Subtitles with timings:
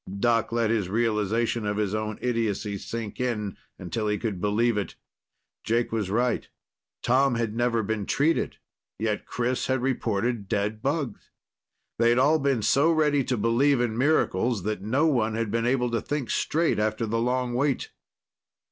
[0.19, 4.95] Doc let his realization of his own idiocy sink in until he could believe it.
[5.63, 6.49] Jake was right.
[7.03, 8.57] Tom had never been treated,
[8.97, 11.29] yet Chris had reported dead bugs.
[11.99, 15.91] They'd all been so ready to believe in miracles that no one had been able
[15.91, 17.91] to think straight after the long wait.